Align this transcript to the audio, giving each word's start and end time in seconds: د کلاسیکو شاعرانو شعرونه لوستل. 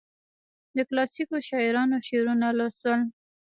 د 0.75 0.77
کلاسیکو 0.89 1.35
شاعرانو 1.47 1.97
شعرونه 2.07 2.47
لوستل. 2.57 2.99